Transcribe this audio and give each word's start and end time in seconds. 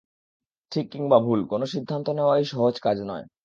ঠিক 0.71 0.85
কিংবা 0.91 1.17
ভুল, 1.19 1.39
কোনো 1.45 1.65
সিদ্ধান্ত 1.65 2.07
নেওয়াই 2.09 2.43
সহজ 2.45 2.75
কাজ 2.79 2.97
নয়। 3.01 3.25